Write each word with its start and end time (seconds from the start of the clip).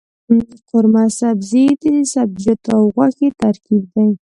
قورمه 0.69 1.05
سبزي 1.19 1.65
د 1.81 1.83
سبزيجاتو 2.13 2.69
او 2.77 2.81
غوښې 2.93 3.27
ترکیب 3.41 3.83
دی. 3.93 4.09